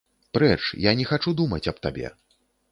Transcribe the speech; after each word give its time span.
Прэч, 0.37 0.63
я 0.85 0.95
не 1.03 1.07
хачу 1.11 1.35
думаць 1.43 1.63
аб 1.75 1.85
табе! 1.87 2.07